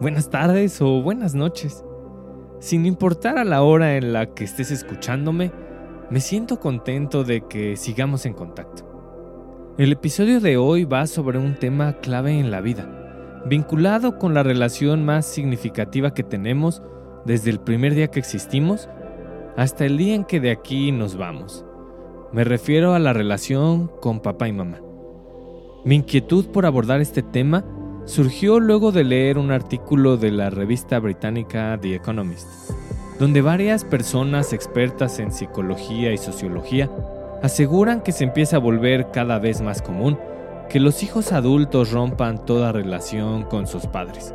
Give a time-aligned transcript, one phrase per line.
[0.00, 1.84] buenas tardes o buenas noches.
[2.60, 5.52] Sin importar a la hora en la que estés escuchándome,
[6.10, 8.84] me siento contento de que sigamos en contacto.
[9.76, 14.42] El episodio de hoy va sobre un tema clave en la vida, vinculado con la
[14.42, 16.82] relación más significativa que tenemos
[17.24, 18.88] desde el primer día que existimos
[19.56, 21.64] hasta el día en que de aquí nos vamos.
[22.32, 24.80] Me refiero a la relación con papá y mamá.
[25.84, 27.64] Mi inquietud por abordar este tema
[28.08, 32.48] surgió luego de leer un artículo de la revista británica The Economist,
[33.18, 36.88] donde varias personas expertas en psicología y sociología
[37.42, 40.18] aseguran que se empieza a volver cada vez más común
[40.70, 44.34] que los hijos adultos rompan toda relación con sus padres.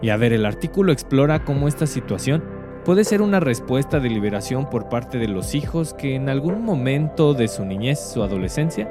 [0.00, 2.44] Y a ver, el artículo explora cómo esta situación
[2.84, 7.34] puede ser una respuesta de liberación por parte de los hijos que en algún momento
[7.34, 8.88] de su niñez o adolescencia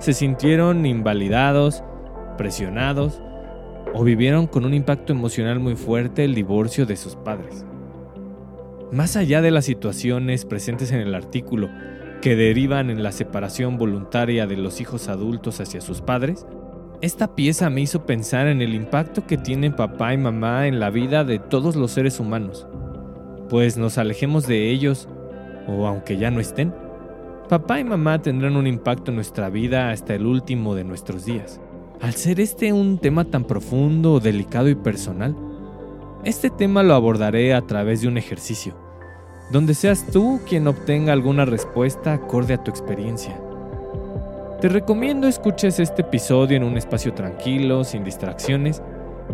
[0.00, 1.84] se sintieron invalidados,
[2.36, 3.22] presionados
[3.94, 7.64] o vivieron con un impacto emocional muy fuerte el divorcio de sus padres.
[8.90, 11.70] Más allá de las situaciones presentes en el artículo
[12.20, 16.44] que derivan en la separación voluntaria de los hijos adultos hacia sus padres,
[17.00, 20.90] esta pieza me hizo pensar en el impacto que tienen papá y mamá en la
[20.90, 22.66] vida de todos los seres humanos.
[23.48, 25.08] Pues nos alejemos de ellos,
[25.68, 26.74] o aunque ya no estén,
[27.48, 31.60] papá y mamá tendrán un impacto en nuestra vida hasta el último de nuestros días.
[32.04, 35.34] Al ser este un tema tan profundo, delicado y personal,
[36.22, 38.74] este tema lo abordaré a través de un ejercicio,
[39.50, 43.40] donde seas tú quien obtenga alguna respuesta acorde a tu experiencia.
[44.60, 48.82] Te recomiendo escuches este episodio en un espacio tranquilo, sin distracciones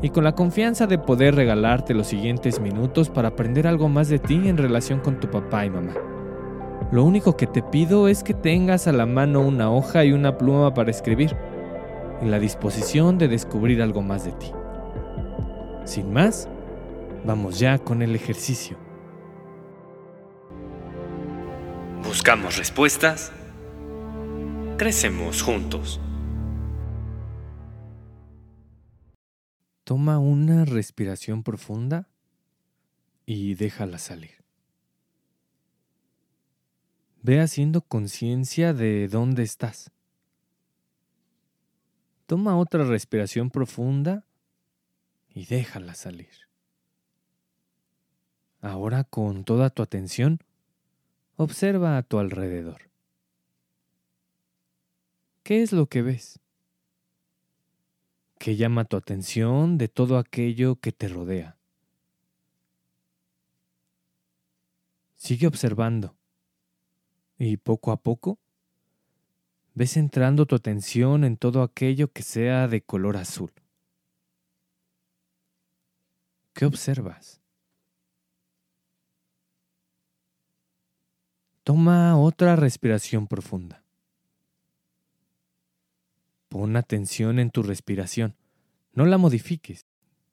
[0.00, 4.20] y con la confianza de poder regalarte los siguientes minutos para aprender algo más de
[4.20, 5.94] ti en relación con tu papá y mamá.
[6.92, 10.38] Lo único que te pido es que tengas a la mano una hoja y una
[10.38, 11.34] pluma para escribir
[12.20, 14.52] en la disposición de descubrir algo más de ti.
[15.84, 16.48] Sin más,
[17.24, 18.76] vamos ya con el ejercicio.
[22.04, 23.32] Buscamos respuestas.
[24.76, 26.00] Crecemos juntos.
[29.84, 32.08] Toma una respiración profunda
[33.26, 34.44] y déjala salir.
[37.22, 39.90] Ve haciendo conciencia de dónde estás.
[42.30, 44.24] Toma otra respiración profunda
[45.30, 46.30] y déjala salir.
[48.60, 50.38] Ahora con toda tu atención,
[51.34, 52.82] observa a tu alrededor.
[55.42, 56.38] ¿Qué es lo que ves?
[58.38, 61.56] ¿Qué llama tu atención de todo aquello que te rodea?
[65.16, 66.14] Sigue observando
[67.38, 68.38] y poco a poco
[69.80, 73.50] ves centrando tu atención en todo aquello que sea de color azul.
[76.52, 77.40] ¿Qué observas?
[81.64, 83.82] Toma otra respiración profunda.
[86.50, 88.36] Pon atención en tu respiración.
[88.92, 89.86] No la modifiques.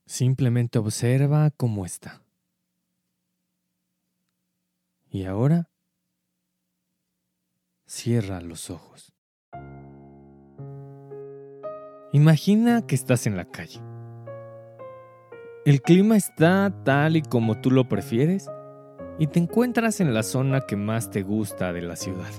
[0.06, 2.22] Simplemente observa cómo está.
[5.10, 5.70] Y ahora,
[7.86, 9.17] cierra los ojos.
[12.18, 13.80] Imagina que estás en la calle.
[15.66, 18.50] El clima está tal y como tú lo prefieres
[19.20, 22.32] y te encuentras en la zona que más te gusta de la ciudad.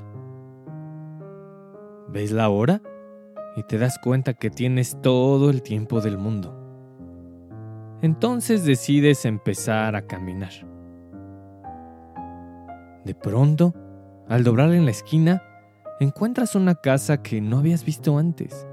[2.08, 2.82] ¿Ves la hora?
[3.54, 6.58] Y te das cuenta que tienes todo el tiempo del mundo.
[8.02, 10.54] Entonces decides empezar a caminar.
[13.04, 13.74] De pronto,
[14.28, 15.40] al doblar en la esquina,
[16.00, 18.67] encuentras una casa que no habías visto antes.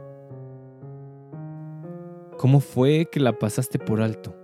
[2.46, 4.36] ¿Cómo fue que la pasaste por alto?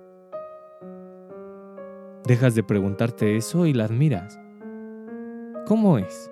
[2.25, 4.39] Dejas de preguntarte eso y la admiras.
[5.67, 6.31] ¿Cómo es?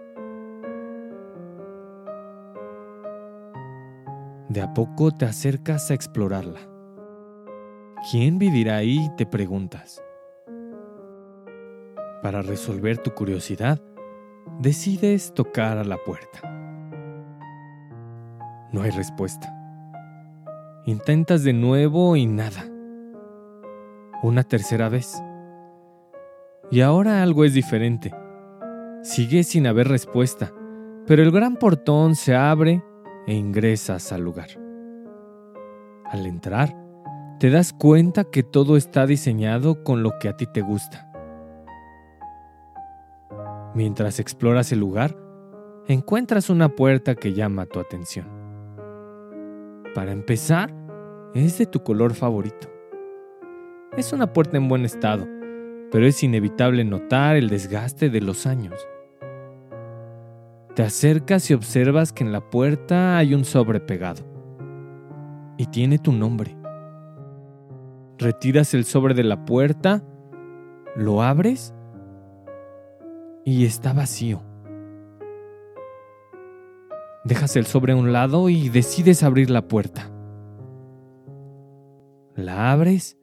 [4.48, 6.60] De a poco te acercas a explorarla.
[8.10, 9.08] ¿Quién vivirá ahí?
[9.16, 10.02] te preguntas.
[12.24, 13.80] Para resolver tu curiosidad,
[14.60, 16.42] decides tocar a la puerta.
[18.72, 19.59] No hay respuesta.
[20.90, 22.66] Intentas de nuevo y nada.
[24.24, 25.22] Una tercera vez.
[26.72, 28.12] Y ahora algo es diferente.
[29.04, 30.52] Sigue sin haber respuesta,
[31.06, 32.84] pero el gran portón se abre
[33.28, 34.48] e ingresas al lugar.
[36.06, 36.76] Al entrar,
[37.40, 41.08] te das cuenta que todo está diseñado con lo que a ti te gusta.
[43.76, 45.16] Mientras exploras el lugar,
[45.88, 48.28] encuentras una puerta que llama tu atención.
[49.94, 50.79] Para empezar,
[51.34, 52.70] es de tu color favorito.
[53.98, 55.28] Es una puerta en buen estado,
[55.92, 58.88] pero es inevitable notar el desgaste de los años.
[60.76, 64.24] Te acercas y observas que en la puerta hay un sobre pegado.
[65.58, 66.56] Y tiene tu nombre.
[68.18, 70.04] Retiras el sobre de la puerta,
[70.96, 71.74] lo abres
[73.46, 74.42] y está vacío.
[77.24, 80.10] Dejas el sobre a un lado y decides abrir la puerta.
[82.40, 83.18] La abres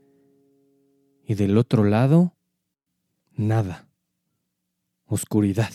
[1.24, 2.34] y del otro lado,
[3.34, 3.88] nada.
[5.06, 5.70] Oscuridad.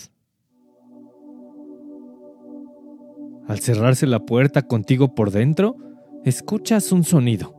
[3.48, 5.76] Al cerrarse la puerta contigo por dentro,
[6.24, 7.56] escuchas un sonido.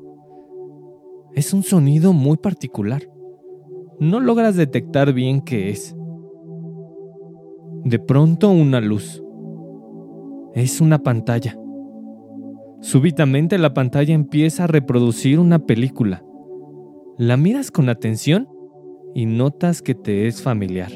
[1.34, 3.02] Es un sonido muy particular.
[3.98, 5.96] No logras detectar bien qué es.
[7.82, 9.20] De pronto una luz.
[10.54, 11.58] Es una pantalla.
[12.82, 16.24] Súbitamente la pantalla empieza a reproducir una película.
[17.16, 18.48] La miras con atención
[19.14, 20.90] y notas que te es familiar,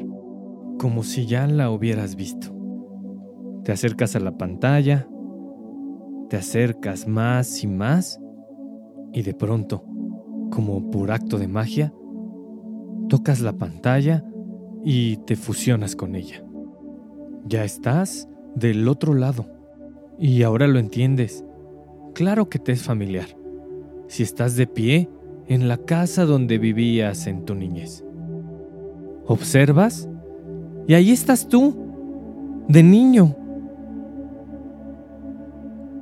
[0.81, 2.53] como si ya la hubieras visto.
[3.63, 5.09] Te acercas a la pantalla,
[6.29, 8.21] te acercas más y más
[9.13, 9.85] y de pronto,
[10.51, 11.95] como por acto de magia,
[13.09, 14.25] tocas la pantalla
[14.83, 16.45] y te fusionas con ella.
[17.45, 19.47] Ya estás del otro lado
[20.19, 21.46] y ahora lo entiendes.
[22.17, 23.27] Claro que te es familiar.
[24.09, 25.11] Si estás de pie
[25.49, 28.03] en la casa donde vivías en tu niñez.
[29.27, 30.09] ¿Observas?
[30.89, 31.77] Y ahí estás tú,
[32.69, 33.37] de niño.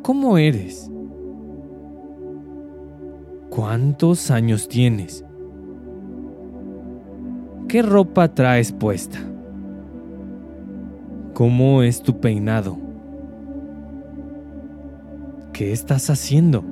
[0.03, 0.89] ¿Cómo eres?
[3.51, 5.25] ¿Cuántos años tienes?
[7.67, 9.19] ¿Qué ropa traes puesta?
[11.33, 12.84] ¿Cómo es tu peinado?
[15.55, 16.65] ¿Qué estás haciendo?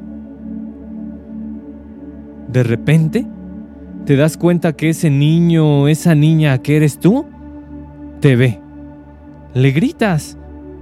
[2.48, 3.24] De repente,
[4.06, 7.24] te das cuenta que ese niño o esa niña que eres tú,
[8.18, 8.58] te ve.
[9.54, 10.36] Le gritas,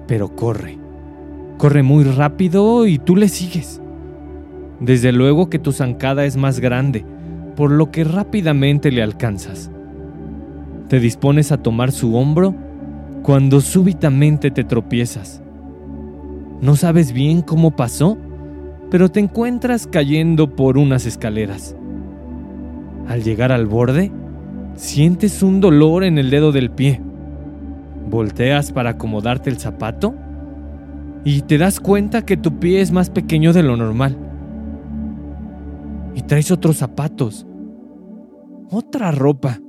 [0.07, 0.79] pero corre.
[1.59, 3.83] Corre muy rápido y tú le sigues.
[4.81, 7.05] Desde luego que tu zancada es más grande,
[7.55, 9.71] por lo que rápidamente le alcanzas.
[10.89, 12.55] Te dispones a tomar su hombro
[13.23, 15.43] cuando súbitamente te tropiezas.
[16.61, 18.19] No sabes bien cómo pasó,
[18.91, 21.77] pero te encuentras cayendo por unas escaleras.
[23.09, 24.13] Al llegar al borde,
[24.75, 27.01] sientes un dolor en el dedo del pie.
[28.11, 30.15] Volteas para acomodarte el zapato
[31.25, 34.17] y te das cuenta que tu pie es más pequeño de lo normal.
[36.15, 37.47] Y traes otros zapatos,
[38.71, 39.61] otra ropa.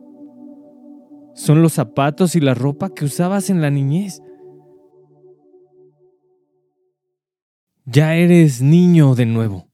[1.34, 4.22] Son los zapatos y la ropa que usabas en la niñez.
[7.86, 9.68] Ya eres niño de nuevo.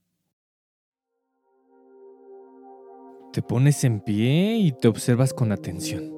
[3.33, 6.09] Te pones en pie y te observas con atención.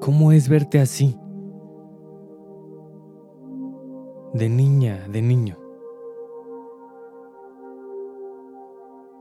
[0.00, 1.18] ¿Cómo es verte así?
[4.32, 5.58] De niña, de niño.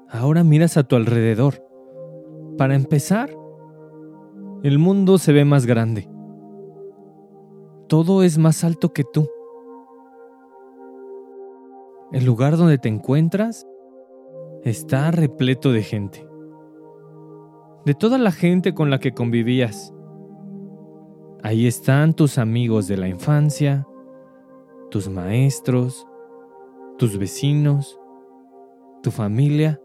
[0.07, 1.67] Ahora miras a tu alrededor.
[2.59, 3.35] Para empezar,
[4.61, 6.07] el mundo se ve más grande
[7.87, 9.27] todo es más alto que tú.
[12.11, 13.67] El lugar donde te encuentras
[14.63, 16.27] está repleto de gente.
[17.85, 19.93] De toda la gente con la que convivías.
[21.43, 23.87] Ahí están tus amigos de la infancia,
[24.89, 26.07] tus maestros,
[26.97, 27.99] tus vecinos,
[29.03, 29.79] tu familia,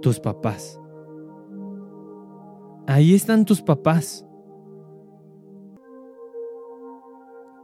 [0.00, 0.80] tus papás.
[2.86, 4.26] Ahí están tus papás.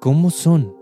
[0.01, 0.75] ¿Cómo son?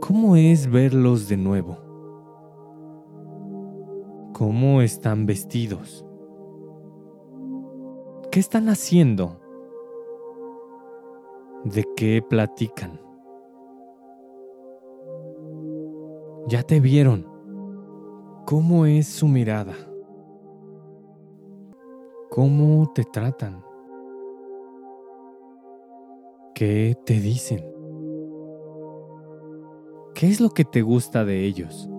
[0.00, 1.92] ¿Cómo es verlos de nuevo?
[4.42, 6.04] cómo están vestidos,
[8.32, 9.38] qué están haciendo,
[11.62, 13.00] de qué platican.
[16.48, 17.24] Ya te vieron.
[18.44, 19.76] ¿Cómo es su mirada?
[22.28, 23.62] ¿Cómo te tratan?
[26.64, 27.58] ¿Qué te dicen?
[30.14, 31.90] ¿Qué es lo que te gusta de ellos?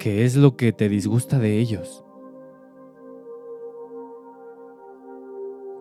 [0.00, 2.04] ¿Qué es lo que te disgusta de ellos?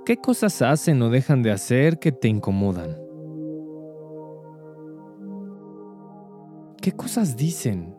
[0.05, 2.95] ¿Qué cosas hacen o dejan de hacer que te incomodan?
[6.79, 7.95] ¿Qué cosas dicen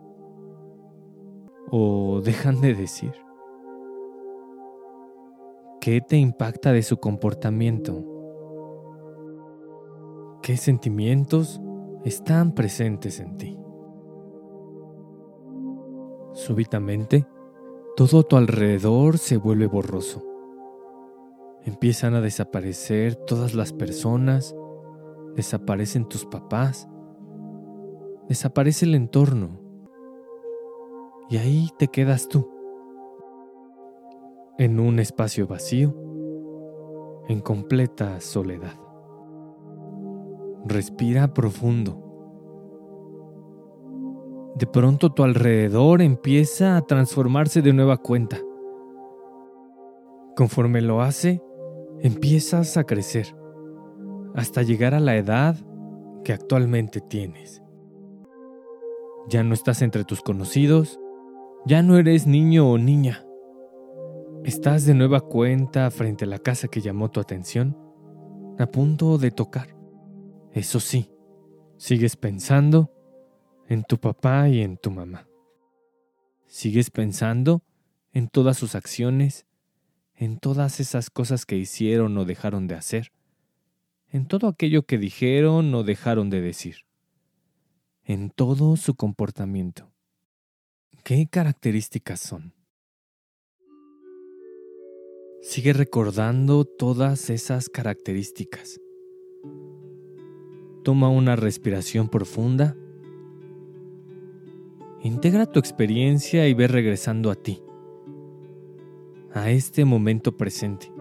[1.69, 3.28] o dejan de decir?
[5.81, 8.03] ¿Qué te impacta de su comportamiento?
[10.41, 11.61] ¿Qué sentimientos
[12.03, 13.57] están presentes en ti?
[16.33, 17.25] Súbitamente,
[17.95, 20.21] todo a tu alrededor se vuelve borroso.
[21.63, 24.53] Empiezan a desaparecer todas las personas,
[25.35, 26.89] desaparecen tus papás,
[28.27, 29.61] desaparece el entorno
[31.29, 32.49] y ahí te quedas tú,
[34.59, 35.95] en un espacio vacío,
[37.29, 38.77] en completa soledad.
[40.65, 42.05] Respira profundo.
[44.55, 48.37] De pronto tu alrededor empieza a transformarse de nueva cuenta.
[50.35, 51.41] Conforme lo hace,
[52.01, 53.33] empiezas a crecer
[54.35, 55.55] hasta llegar a la edad
[56.25, 57.63] que actualmente tienes.
[59.29, 60.99] Ya no estás entre tus conocidos,
[61.65, 63.23] ya no eres niño o niña.
[64.43, 67.77] Estás de nueva cuenta frente a la casa que llamó tu atención,
[68.57, 69.75] a punto de tocar.
[70.51, 71.11] Eso sí,
[71.77, 72.91] sigues pensando
[73.67, 75.27] en tu papá y en tu mamá.
[76.47, 77.63] Sigues pensando
[78.11, 79.45] en todas sus acciones,
[80.15, 83.11] en todas esas cosas que hicieron o dejaron de hacer,
[84.11, 86.89] en todo aquello que dijeron o dejaron de decir
[88.09, 89.91] en todo su comportamiento.
[91.03, 92.55] ¿Qué características son?
[95.49, 98.79] Sigue recordando todas esas características.
[100.83, 102.77] Toma una respiración profunda.
[105.01, 107.63] Integra tu experiencia y ve regresando a ti,
[109.33, 110.91] a este momento presente.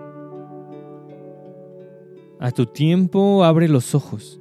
[2.40, 4.40] A tu tiempo abre los ojos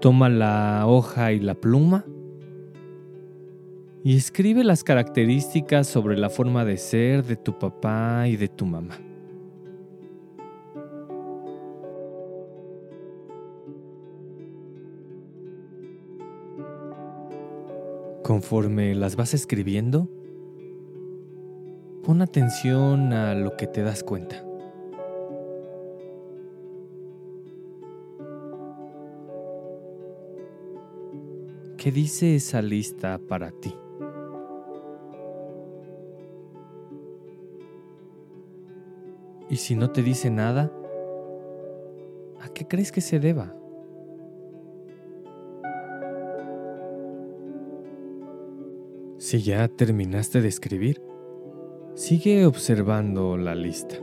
[0.00, 2.04] Toma la hoja y la pluma
[4.02, 8.64] y escribe las características sobre la forma de ser de tu papá y de tu
[8.64, 8.98] mamá.
[18.22, 20.08] Conforme las vas escribiendo,
[22.04, 24.44] pon atención a lo que te das cuenta.
[31.76, 33.74] ¿Qué dice esa lista para ti?
[39.50, 40.72] Y si no te dice nada,
[42.40, 43.52] ¿a qué crees que se deba?
[49.18, 51.02] Si ya terminaste de escribir,
[51.94, 53.96] sigue observando la lista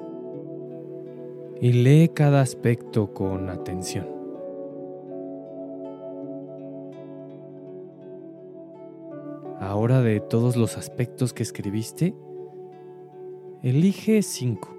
[1.59, 4.05] y lee cada aspecto con atención.
[9.59, 12.13] Ahora de todos los aspectos que escribiste,
[13.63, 14.76] elige cinco,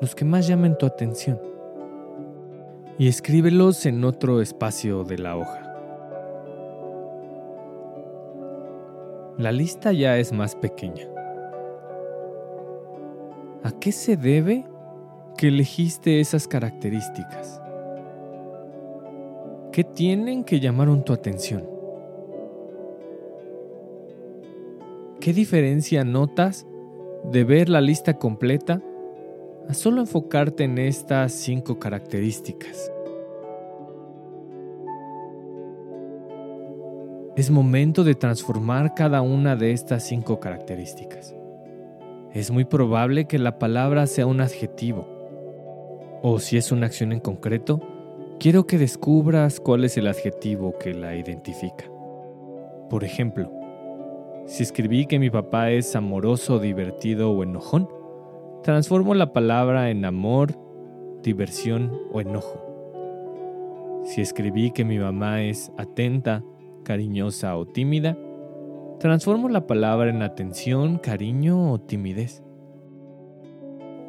[0.00, 1.40] los que más llamen tu atención,
[2.98, 5.64] y escríbelos en otro espacio de la hoja.
[9.38, 11.06] La lista ya es más pequeña.
[13.62, 14.64] ¿A qué se debe
[15.36, 17.62] que elegiste esas características?
[19.70, 21.68] ¿Qué tienen que llamaron tu atención?
[25.20, 26.66] ¿Qué diferencia notas
[27.24, 28.82] de ver la lista completa
[29.68, 32.90] a solo enfocarte en estas cinco características?
[37.36, 41.36] Es momento de transformar cada una de estas cinco características.
[42.32, 45.06] Es muy probable que la palabra sea un adjetivo,
[46.22, 47.80] o si es una acción en concreto,
[48.40, 51.84] quiero que descubras cuál es el adjetivo que la identifica.
[52.88, 53.52] Por ejemplo,
[54.46, 57.97] si escribí que mi papá es amoroso, divertido o enojón,
[58.68, 60.54] transformo la palabra en amor,
[61.22, 64.02] diversión o enojo.
[64.04, 66.44] Si escribí que mi mamá es atenta,
[66.84, 68.18] cariñosa o tímida,
[69.00, 72.42] transformo la palabra en atención, cariño o timidez.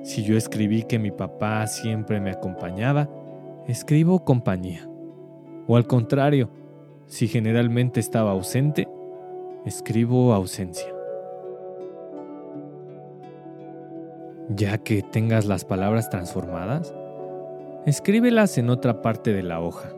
[0.04, 3.10] Si yo escribí que mi papá siempre me acompañaba,
[3.66, 4.89] escribo compañía.
[5.68, 6.50] O al contrario,
[7.06, 8.89] si generalmente estaba ausente,
[9.66, 10.99] escribo ausencia.
[14.50, 16.94] Ya que tengas las palabras transformadas,
[17.86, 19.89] escríbelas en otra parte de la hoja.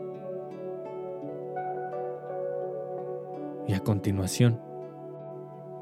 [3.66, 4.60] Y a continuación,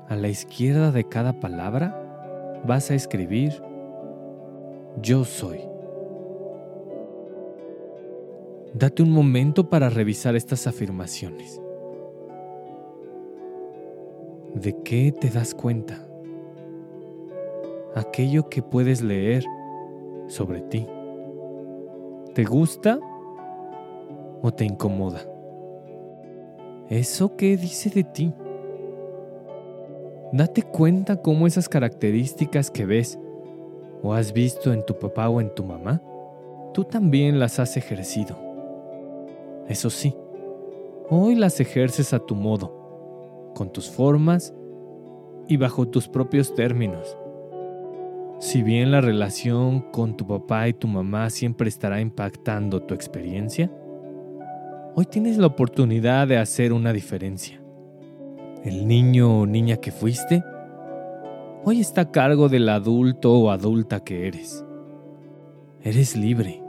[0.08, 3.62] a la izquierda de cada palabra, vas a escribir
[5.00, 5.60] yo soy.
[8.74, 11.60] Date un momento para revisar estas afirmaciones.
[14.54, 16.09] ¿De qué te das cuenta?
[17.94, 19.44] Aquello que puedes leer
[20.28, 20.86] sobre ti.
[22.34, 22.98] ¿Te gusta
[24.42, 25.20] o te incomoda?
[26.88, 28.32] ¿Eso qué dice de ti?
[30.32, 33.18] Date cuenta cómo esas características que ves
[34.02, 36.00] o has visto en tu papá o en tu mamá,
[36.72, 38.36] tú también las has ejercido.
[39.68, 40.16] Eso sí,
[41.08, 44.54] hoy las ejerces a tu modo, con tus formas
[45.48, 47.16] y bajo tus propios términos.
[48.40, 53.70] Si bien la relación con tu papá y tu mamá siempre estará impactando tu experiencia,
[54.94, 57.60] hoy tienes la oportunidad de hacer una diferencia.
[58.64, 60.42] El niño o niña que fuiste
[61.64, 64.64] hoy está a cargo del adulto o adulta que eres.
[65.82, 66.62] Eres libre.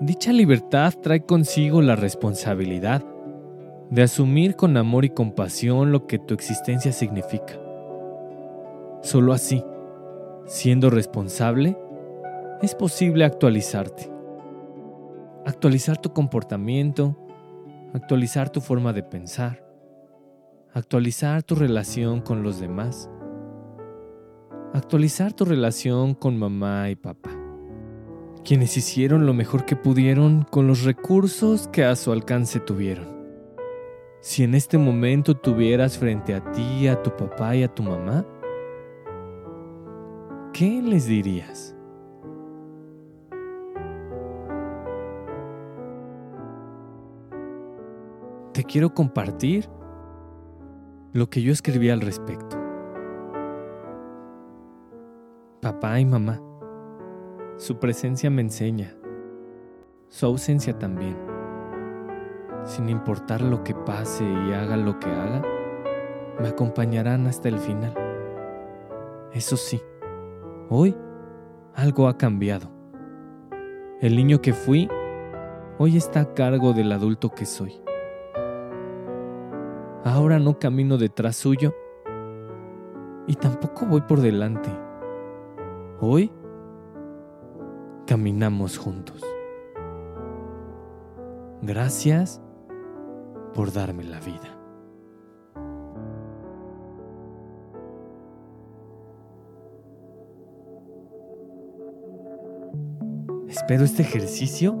[0.00, 3.02] Dicha libertad trae consigo la responsabilidad
[3.88, 7.58] de asumir con amor y compasión lo que tu existencia significa.
[9.00, 9.64] Solo así,
[10.46, 11.76] siendo responsable,
[12.62, 14.10] es posible actualizarte.
[15.46, 17.16] Actualizar tu comportamiento,
[17.92, 19.66] actualizar tu forma de pensar,
[20.72, 23.10] actualizar tu relación con los demás
[24.74, 27.30] actualizar tu relación con mamá y papá,
[28.44, 33.14] quienes hicieron lo mejor que pudieron con los recursos que a su alcance tuvieron.
[34.20, 38.26] Si en este momento tuvieras frente a ti, a tu papá y a tu mamá,
[40.54, 41.76] ¿qué les dirías?
[48.54, 49.68] Te quiero compartir
[51.12, 52.64] lo que yo escribí al respecto.
[55.64, 56.42] papá y mamá.
[57.56, 58.94] Su presencia me enseña,
[60.08, 61.16] su ausencia también.
[62.64, 65.42] Sin importar lo que pase y haga lo que haga,
[66.38, 67.94] me acompañarán hasta el final.
[69.32, 69.80] Eso sí,
[70.68, 70.96] hoy
[71.74, 72.70] algo ha cambiado.
[74.00, 74.88] El niño que fui,
[75.78, 77.80] hoy está a cargo del adulto que soy.
[80.04, 81.74] Ahora no camino detrás suyo
[83.26, 84.70] y tampoco voy por delante.
[86.00, 86.30] Hoy
[88.06, 89.24] caminamos juntos.
[91.62, 92.42] Gracias
[93.54, 94.53] por darme la vida.
[103.64, 104.76] Espero este ejercicio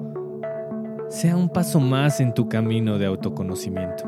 [1.08, 4.04] sea un paso más en tu camino de autoconocimiento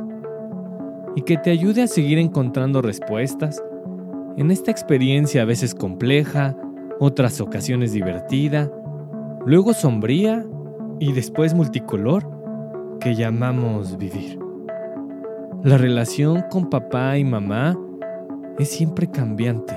[1.15, 3.65] y que te ayude a seguir encontrando respuestas
[4.37, 6.55] en esta experiencia a veces compleja,
[7.01, 8.71] otras ocasiones divertida,
[9.47, 10.45] luego sombría
[11.01, 12.29] y después multicolor
[13.01, 14.39] que llamamos vivir.
[15.63, 17.79] La relación con papá y mamá
[18.59, 19.75] es siempre cambiante.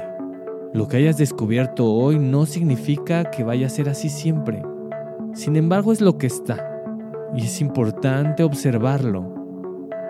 [0.74, 4.62] Lo que hayas descubierto hoy no significa que vaya a ser así siempre.
[5.34, 6.66] Sin embargo, es lo que está
[7.36, 9.34] y es importante observarlo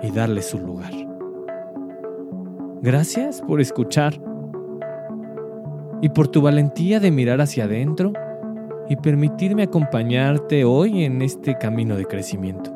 [0.01, 0.91] y darle su lugar.
[2.82, 4.21] Gracias por escuchar
[6.01, 8.13] y por tu valentía de mirar hacia adentro
[8.88, 12.73] y permitirme acompañarte hoy en este camino de crecimiento.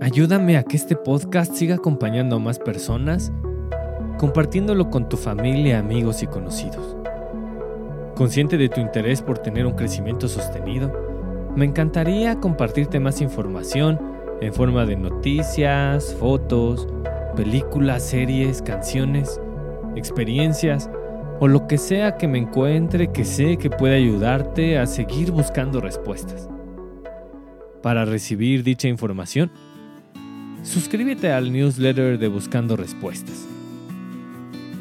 [0.00, 3.32] Ayúdame a que este podcast siga acompañando a más personas,
[4.18, 6.95] compartiéndolo con tu familia, amigos y conocidos.
[8.16, 10.90] Consciente de tu interés por tener un crecimiento sostenido,
[11.54, 14.00] me encantaría compartirte más información
[14.40, 16.88] en forma de noticias, fotos,
[17.36, 19.38] películas, series, canciones,
[19.96, 20.88] experiencias,
[21.40, 25.82] o lo que sea que me encuentre que sé que puede ayudarte a seguir buscando
[25.82, 26.48] respuestas.
[27.82, 29.50] Para recibir dicha información,
[30.62, 33.46] suscríbete al newsletter de Buscando Respuestas.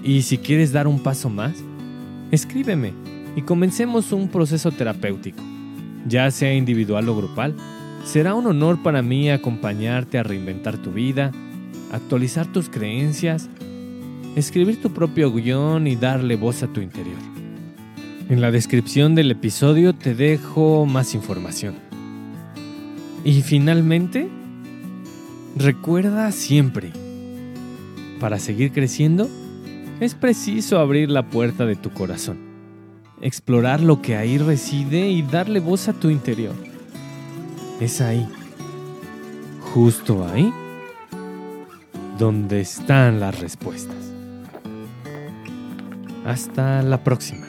[0.06, 1.62] Y si quieres dar un paso más,
[2.32, 2.94] escríbeme
[3.36, 5.44] y comencemos un proceso terapéutico,
[6.08, 7.56] ya sea individual o grupal,
[8.06, 11.32] Será un honor para mí acompañarte a reinventar tu vida,
[11.92, 13.50] actualizar tus creencias,
[14.36, 17.18] escribir tu propio guion y darle voz a tu interior.
[18.30, 21.74] En la descripción del episodio te dejo más información.
[23.24, 24.30] Y finalmente,
[25.56, 26.92] recuerda siempre,
[28.20, 29.28] para seguir creciendo,
[30.00, 32.38] es preciso abrir la puerta de tu corazón,
[33.22, 36.56] explorar lo que ahí reside y darle voz a tu interior
[37.80, 38.28] es ahí,
[39.74, 40.54] justo ahí,
[42.18, 43.96] donde están las respuestas.
[46.26, 47.45] Hasta la próxima.